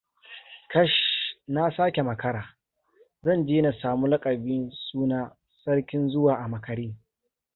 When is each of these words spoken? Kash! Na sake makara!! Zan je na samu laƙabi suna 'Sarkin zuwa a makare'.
Kash! 0.71 0.99
Na 1.47 1.71
sake 1.77 2.01
makara!! 2.09 2.43
Zan 3.23 3.47
je 3.47 3.61
na 3.61 3.71
samu 3.81 4.07
laƙabi 4.07 4.69
suna 4.91 5.35
'Sarkin 5.63 6.09
zuwa 6.09 6.35
a 6.37 6.47
makare'. 6.47 6.95